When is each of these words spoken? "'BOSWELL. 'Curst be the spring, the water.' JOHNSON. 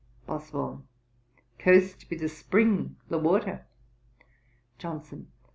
"'BOSWELL. 0.25 0.83
'Curst 1.59 2.09
be 2.09 2.15
the 2.15 2.27
spring, 2.27 2.95
the 3.09 3.19
water.' 3.19 3.67
JOHNSON. 4.79 5.31